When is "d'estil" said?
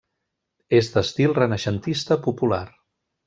0.95-1.35